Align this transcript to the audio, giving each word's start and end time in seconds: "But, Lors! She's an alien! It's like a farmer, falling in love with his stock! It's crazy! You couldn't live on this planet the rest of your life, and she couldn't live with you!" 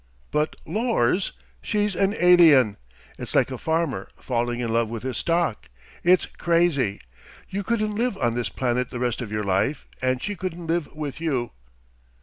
"But, 0.31 0.55
Lors! 0.65 1.31
She's 1.61 1.95
an 1.95 2.15
alien! 2.19 2.77
It's 3.19 3.35
like 3.35 3.51
a 3.51 3.57
farmer, 3.59 4.09
falling 4.17 4.59
in 4.59 4.73
love 4.73 4.89
with 4.89 5.03
his 5.03 5.17
stock! 5.17 5.69
It's 6.03 6.25
crazy! 6.25 7.01
You 7.51 7.63
couldn't 7.63 7.93
live 7.93 8.17
on 8.17 8.33
this 8.33 8.49
planet 8.49 8.89
the 8.89 8.97
rest 8.97 9.21
of 9.21 9.31
your 9.31 9.43
life, 9.43 9.85
and 10.01 10.19
she 10.19 10.35
couldn't 10.35 10.65
live 10.65 10.91
with 10.95 11.21
you!" 11.21 11.51